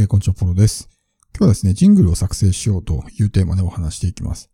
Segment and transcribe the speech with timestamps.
[0.00, 0.88] えー、こんにちは、ポロです。
[1.36, 4.48] 今日はですね、ジングルを作成しようというテーマでお話していきます。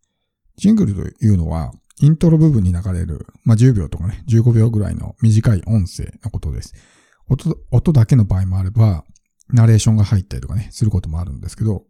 [0.57, 6.73] ジングルというのは、イントロ部分に流れる、まあ、10秒とかね、15秒ぐらいの短い音声のことです。
[7.29, 9.05] 音、音だけの場合もあれば、
[9.51, 11.85] ナレーションが入ったりとかね、することもあるんですけど、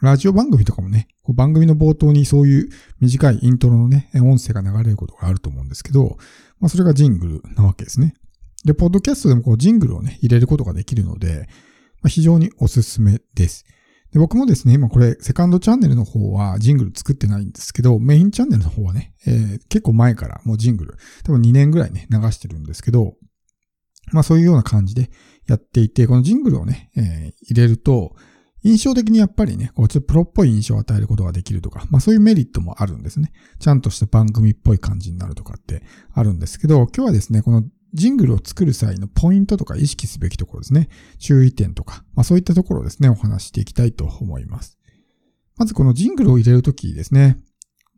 [0.00, 6.18] ラジオ番組とかもね、こう番組の冒頭にそういう短いイントロのね、音声が流れることがあると思うんですけど、
[6.58, 8.14] まあ、それがジングルなわけですね。
[8.64, 11.48] で、ポッドキャストでもこうジングルをね、入れることができるので、
[12.02, 13.64] まあ、非常におすすめです。
[14.12, 23.14] で僕もですね、今これ、セカンドチャンネルの方はジングル作ってないんですけど、メインチャンネルの方はね、えー、結構前からもうジングル、多分2年ぐらいね、流してるんですけど、
[24.12, 25.10] まあそういうような感じで
[25.46, 28.16] やっていて、このジングルをね、えー、入れると、
[28.62, 33.32] 印象的にやっぱりね、こうちょっとプロっぽい印象を与えることができるとか、まあそういうメリットもあるんですね。
[33.58, 37.62] ちゃんとした番組っぽい感じになるとかってあるんですけど、今日はですね、この
[37.92, 40.88] ジングルを作る際のポイントとか意識すべきところですね。
[41.18, 44.78] 注意点とか、まあそういったところをですね、お話していきたいと思います。
[45.56, 47.38] まずこのジングルを入れるときですね、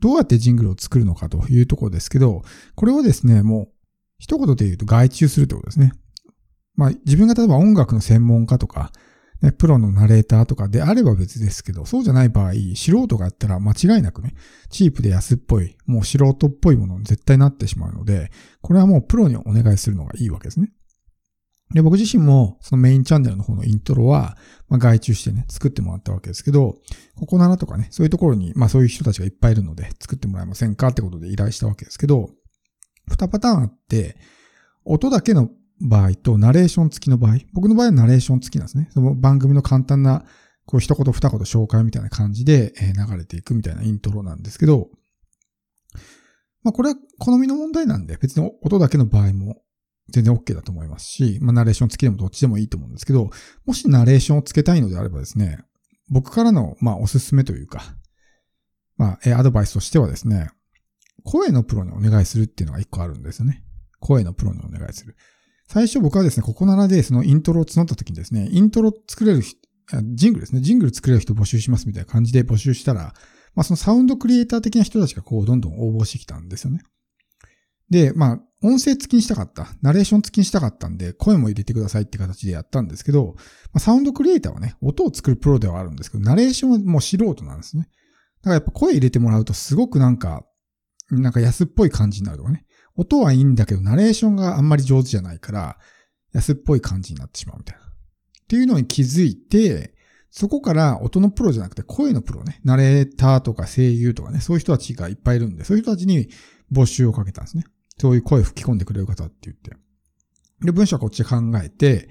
[0.01, 2.43] どうやってジングルを作るのかというところですけど、
[2.75, 3.69] これをですね、もう
[4.19, 5.93] 一言で言うと外注するということですね。
[6.75, 8.93] まあ自分が例えば音楽の専門家とか、
[9.43, 14.35] ね、プロのナレーターとかであれば別ですけど、そうじゃない場合、素人がやったら間違いなくね、
[14.71, 20.73] チープで安っぽい、もう素人っぽいものに絶対なってしまうので、これはもうプロにお願いするのがいいわけですね。
[21.75, 24.37] で、僕自身も、そのメインチャンネルの方のイントロは、
[24.69, 26.77] まあ、外注してね、作ってもらったわけですけど、
[27.17, 32.31] ここならとかね、そういうところに、まあそういう人たちがいっぱいいるので、作ってもらえませんかってことで依頼したわけですけど、
[33.09, 34.17] 二パターンあって、
[34.85, 38.89] 音だけの場合とナレーション付きの場合、僕の場合はナレーション付きなんですね。
[38.93, 40.25] その番組の簡単な、
[40.65, 44.91] こう一言二言紹介みたいな感じで流れていくみたいなイントロなんですけど、
[46.63, 49.63] まあこれは好みの問題なんで、別に音だけの場合も
[50.09, 53.31] 全然 OK だと思いますし、まあナレーション付きでもどっちでもいいと思うんですけど、
[53.65, 55.59] もしナレーションを付けたいのであればですね、
[56.09, 57.97] 僕からの、まあおすすめというか、
[58.97, 60.51] まあ、アドバイスとしてはですね、
[61.25, 63.65] 声のプロにお願いするっていうのが一個あるんですよね。
[64.01, 65.17] 声のプロにお願いする。
[65.73, 69.59] 最初僕はですね、ここならでそのイントロを募った時にですね、イントロ作れる人、
[70.15, 73.15] ジングルですね、ジングル作れる人募集しますみたいな感じで募集したら、
[73.55, 76.83] まあそのサウンドクリエイター的な人たちがこうどんどん応募してきたんですよね。
[77.89, 83.43] で、まあ音声付きにしたかった、ナレーション付きにしたかったんで、声も入れてくださいって形でやったんですけど、ま
[83.77, 87.89] あ、サウンドクリエイターはね、音を作るプロではあるんですけど、ナレーションはもう素人なんですね。
[88.43, 90.45] だからやっぱ声入れてもらうとすごくなんか、
[91.11, 92.67] なんか安っぽい感じになるとかね。
[92.97, 95.79] 音はいいんだけど、ナレーションがあんまり上手じゃないから、
[96.33, 97.83] 安っぽい感じになってしまうみたいな。
[97.83, 97.89] っ
[98.49, 99.95] ていうのに気づいて、
[100.31, 106.29] そこから音のプロじゃなくて声のプロね、ナレーターとか声優とかね、そういう人たちがいっぱいいるんで、そういう人たちに
[106.73, 107.65] 募集をかけたんですね。
[107.99, 109.77] そういう声吹き込んでくれる方って言って。
[110.63, 112.09] で、文章はこっちで考えて、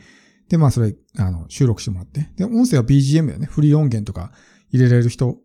[0.49, 2.29] で、まあそれ、あの、収録してもらって。
[2.35, 4.31] で、音声は BGM でね、フリー音源とか
[4.69, 5.37] 入れられる人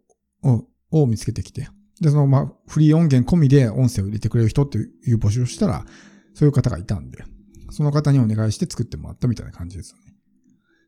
[0.90, 1.68] を見つけてきて。
[2.00, 5.84] で、その、まあ、フリー音源込みで音声を入れてくれる人っていう募集をしたら、
[6.34, 7.24] そういう方がいたんで。
[7.70, 10.14] その方にお願いして作ってもらったみたいな感じですよね。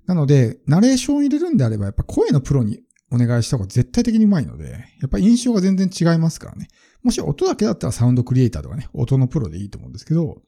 [0.07, 2.81] なので、ナレーションを入れるんであれば、やっぱ声のプロに
[3.11, 4.71] お願いした方が絶対的にうまいので、
[5.01, 6.69] やっぱ印象が全然違いますからね。
[7.03, 10.43] もし音だけだったらサウンドクリエイターとかね、音のプロでいいと思うんですけど、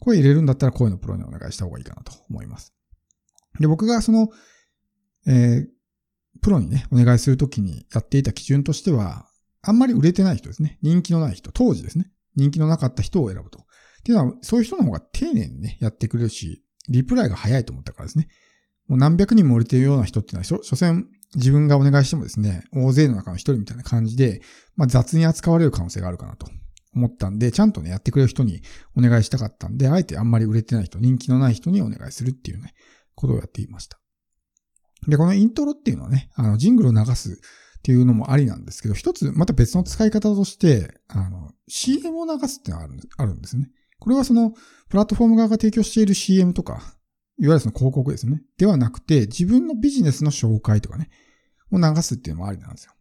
[0.00, 2.74] 声入れるんだったら声のプロにお願いした方がいいかなと思います。
[3.58, 4.28] で、僕がその、
[5.26, 5.66] えー、
[6.42, 9.26] プロにね、お願いするときにやっていた基準としては、
[9.66, 10.78] あんまり売れてない人ですね。
[10.82, 12.10] 人気のない人、当時ですね。
[12.36, 13.58] 人気のなかった人を選ぶと。
[13.58, 13.62] っ
[14.04, 18.28] ていうのは、そういう人の方が丁寧にね、やってくれるし、リプライが早いと思ったからですね。
[18.86, 24.42] もう何百人も売れてるような人っていうのは、所詮自分がお願いしてもですね、大勢の中の一人みたいな感じで、
[24.76, 26.46] まあ雑に扱われる可能性があるかなと
[26.94, 28.62] 思ったんで、ちゃんとね、やってくれる人に
[28.96, 32.74] お願いしたかったんで、あえてあんまり売れてない人、人気のない人にお願いするっていうね、
[33.14, 33.98] ことをやっていました。
[35.08, 37.40] で、このイントロっていうのはね、あの、ジングルを流す
[37.84, 43.70] っていうのもありなんですけど、一つ、また別の使い方として、あの、CM を流すっていうのがあるんですね。
[43.98, 44.54] これはその、
[44.88, 46.96] プラットフォーム側が提供している CM とか、
[47.38, 48.42] いわゆるその広告ですね。
[48.56, 51.10] ではなくて、自分のビジネスの紹介とかね、
[51.70, 52.92] を流すっていうのもありなんですよ。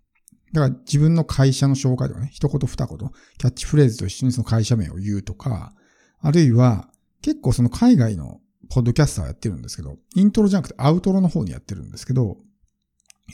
[0.51, 5.73] だから自分の会社の紹介とかね、一言二言、キャッチフレーズと一緒にその会社名を言うとか、
[6.19, 6.89] あるいは、
[7.21, 12.35] 結構その海外のポッドキャスターやってるんですけど、イントロじゃなくてアウトロの方にやってるんですけど、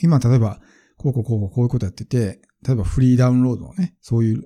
[0.00, 0.60] 今例えば、
[1.02, 4.44] こうこうこうこういうことやってて、例えばフリーダウンロードのね、そういう、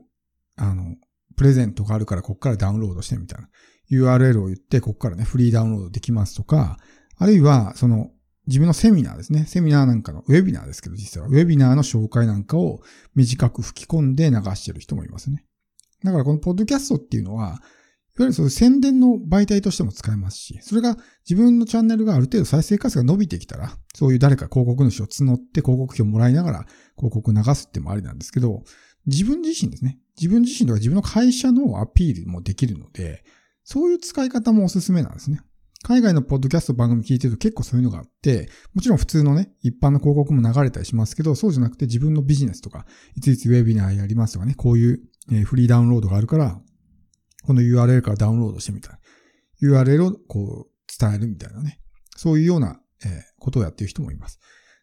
[0.56, 0.96] あの、
[1.36, 3.48] プレゼントがあるからこっからダウンロードしてみたいな。
[3.90, 6.78] URL を言って、こっからね、フリーダウンロードできますとか、
[7.16, 8.10] あるいは、その、
[8.46, 9.46] 自分のセミナーですね。
[9.46, 12.82] セミナーなんかの、ウェビナーですけど、実は、ウェビナーの紹介なんかを
[13.14, 15.44] 短く吹き込んで流してる人もいますね。
[16.02, 17.62] だからこのポッドキャストっていうのは、
[18.22, 20.96] ゆるそういう宣伝の媒体としても使えますし、それが
[21.28, 26.66] 自分のチャンネルがある程度再生回数が伸びてきたら、そういう誰か広告主を募って広告費をもらいながら
[26.96, 28.62] 広告流すってもありなんですけど、
[29.06, 29.98] 自分自身ですね。
[30.16, 33.24] 自分自身とか自分の会社のアピールもできるので、
[33.64, 35.40] そういう使い方もおすすめなんですね。
[35.82, 45.00] 海外のポッドキャスト番組聞いてると結構そういうのがあって、もちろん普通のね、一般の広告も流れたりしますけど、そうじゃなくて自分のビジネスとか、いついつウェビナーやりますとかね、こういう、
[45.44, 46.60] フリーダウンロードがあるから、
[47.46, 48.98] この URL からダウンロードしてみたい。
[49.62, 51.80] URL をこう伝えるみたいなね。
[52.16, 54.40] そういうような、えことをやっている人もいます。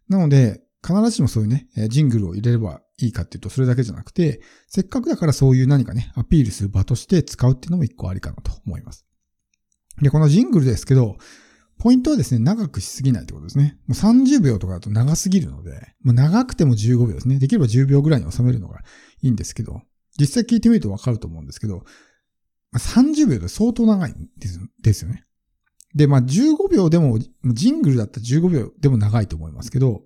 [0.07, 9.05] なので、必ずしもそういうね、ジングルを入れればいいかっていうと、それだけじゃなくて、せっかくだからそういう何かね、アピールする場として使うっていうのも一個ありかなと思います。
[10.01, 11.17] で、このジングルですけど、
[11.77, 13.79] ポイントはですね、長くしすぎないってことですね。
[13.87, 17.39] もう30秒とかだと長すぎるので、まあ、長くても15秒ですね。
[17.39, 18.81] できれば10秒ぐらいに収めるのが
[19.21, 19.81] いいんですけど、
[20.19, 21.83] 実際聞いてみるとわかると思うんですけど、
[22.77, 25.25] 30秒で相当長いんですですよね。
[25.93, 30.03] で、まあ15秒でも、ジングルだったら15秒でも長いと思いますけど、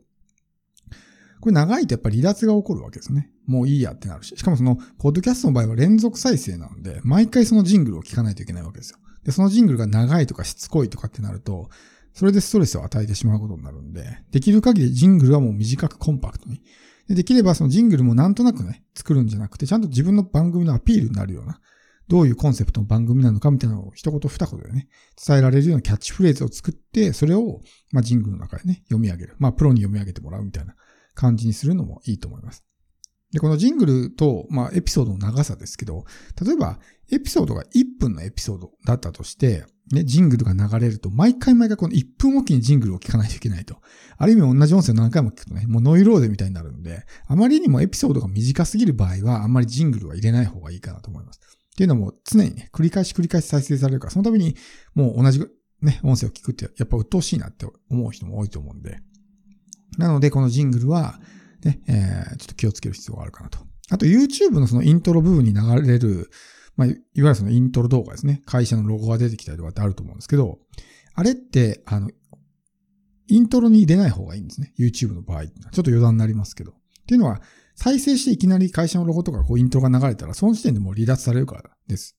[1.41, 3.29] これ長いとやっぱり離脱が起こるわけですね。
[3.45, 4.35] もういいやってなるし。
[4.35, 8.97] しかもその、ポッドキャストの場合は連続再生なので、毎回そのジングルを聞かないといけないわけですよ。
[9.23, 11.69] で、そのジングルが長いとかしつこいとかってなると、
[12.13, 16.61] それでストレスを与えてしまうことになるんで、できる限りジングルはもう短くコンパクトに。
[17.07, 21.59] でできればそのジングルもなんとなくね、作るんじゃなくて、ちゃんと自分の番組のアピールになるような、
[22.07, 24.87] どういうコンセプトの番組なのかみたいなのを一言二言でね、
[25.25, 27.61] 伝えられるようなキャッチフレーズを作って、それを、
[27.91, 29.35] まあ、ジングルの中でね、読み上げる。
[29.39, 30.75] まあ、プロに読み上げてもらうみたいな
[31.13, 32.63] 感じにするのもいいと思います。
[33.31, 36.05] で、このジングルと、まあ、エピソードの長さですけど、
[36.41, 36.79] 例えば、
[37.11, 43.77] エピソードが1分のエピソードだったとして、ね、ジングルが流れると、毎回毎回この1分おきにジングルを聞かないといけないと。
[44.17, 51.39] ある意味同じ音声を何回も聞くとね、もうノイローゼみたいになるので、あまりにもエピソードが短すぎる場合は、あんまりジングルは入れない方がいいかなと思います。
[51.75, 54.55] っていうのも、常にね、繰り返し繰り返し再生されるから、その度に
[54.93, 55.41] もう同じ
[55.81, 58.99] ね、音声を聞くって、やっぱ鬱陶しいなって思う人も多いと思うんで。
[59.97, 61.19] なので、このジングルは、
[61.65, 63.59] ね、えー、ちょっと気をつける必要があるかなと。
[63.89, 66.31] あと YouTube のそのイントロ部分に流れる、
[66.77, 68.41] まあ、いわゆるそのイントロ動画ですね。
[68.45, 70.59] 会社のロゴが出てきたりとかってあると思うんですけど、
[71.13, 72.09] あれって、あの、
[73.27, 74.73] イントロに入れない方がいいんですね。
[74.79, 75.45] YouTube の場合。
[75.45, 76.71] ちょっと余談になりますけど。
[76.71, 76.73] っ
[77.07, 77.41] ていうのは、
[77.75, 82.17] 再生していきなり会社のロゴとかこうイントロが流れたら、その時点でもう離脱されるからです。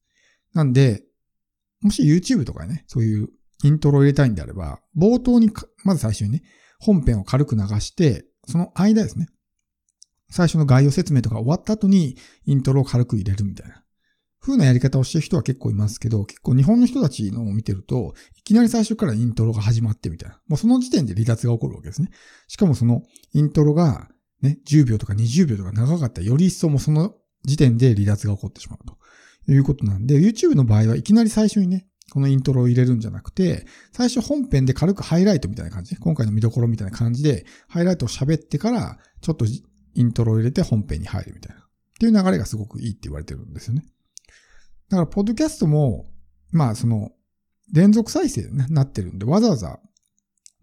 [0.54, 1.02] なんで、
[1.80, 3.28] もし YouTube とかね、そういう
[3.64, 5.50] イントロを入れたいんであれば、冒頭に、
[5.84, 6.42] まず最初にね、
[6.78, 9.28] 本編を軽く流して、その間ですね。
[10.30, 12.16] 最初の概要説明とか終わった後に
[12.46, 13.82] イントロを軽く入れるみたいな。
[14.40, 20.40] 風なやり方をしてる人は結構いますけど、結構日本の人たちのを見てると、いきなり最初からイントロが始まってみたいな。
[20.46, 22.10] もうその時点で離脱が起こるわけですね。
[22.46, 24.08] しかもそのイントロが
[24.42, 28.78] ね、10秒とか20秒とか長かったらより一層もその時点で離脱が起こってしまう
[29.46, 41.62] ということなんで、YouTube の場合はいきなり最初にね、このイントロを入れるんじゃなくて、最初本編で軽くハイライトみたいな感じ、今回の見どころみたいな感じで、ハイライトを喋ってから、ちょっとイントロを入れて本編に入るみたいな。
[41.62, 41.64] っ
[41.98, 43.84] ていう流れがすごくいいって言われてるんですよね。
[44.88, 46.06] だから、ポッドキャストも、
[46.52, 47.12] まあ、その、
[47.72, 49.80] 連続再生になってるんで、わざわざ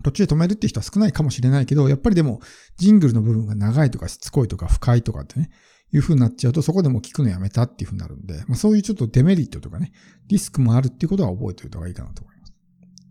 [0.03, 2.41] 途中で止めるって人は少ないかもしれないけど、やっぱりでも、
[2.77, 5.50] ジングルの部分が長いとかしつこいとか深いとかってね、
[5.91, 9.91] いう風になっちゃうと、そこでも聞くのやめたっていう風になるんで、まあそういうちょっとデメリットとかね、
[10.27, 12.53] リスクもあるっていうことは覚えておいた方がいいかなと思います。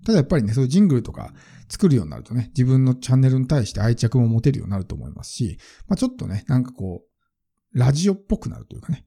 [0.05, 1.33] ただやっぱりね、そういうジングルとか
[1.69, 5.58] 作るようになるとね、自分のチャンネルに対して愛着も持てるようになると思いますし、
[5.89, 9.06] まあちょっとね、なんかこう、ラジオっぽくなるというかね、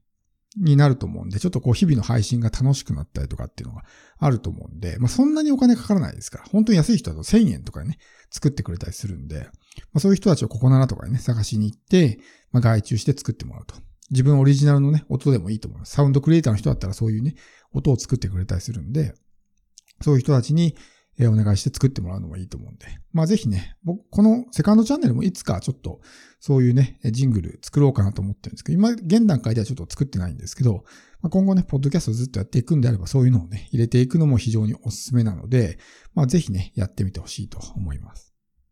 [0.56, 3.84] になると思うんで、ちょっとこう日々の配信が楽しくなったりとかっていうのが
[4.18, 7.98] あると思うんで、まあそんなにお金かからないですから、本当に安い人だと1000円とかね、
[8.30, 9.48] 作ってくれたりするんで、
[9.92, 12.18] まあそういう人たちをここならとかね、探しに行って、
[12.52, 13.74] まあ外注して作ってもらうと。
[14.10, 15.94] 自分オリジナルのね、音でもいいと思います。
[15.94, 17.34] サウンドクリエイターの人だったらそういうね、
[17.72, 19.14] 音を作ってくれたりするんで、
[20.00, 20.76] そういう人たちに
[21.18, 22.86] えお願いして作ってもらうのもいいと思うんで。
[23.12, 26.00] まあぜひね、僕、このセカンドチャンネルもいつかちょっと
[26.40, 30.84] そういうね、ジングル作ろうかなと思ってるんですけど、今、現段階ではちょっと作ってないんですけど、
[31.22, 35.78] まあ、今後ね、ポッドキャストずっとやっていくんであれば、そういうのをね、入れていくのも非常におすすめなので、
[36.14, 38.25] まあぜひね、やってみてほしいと思います。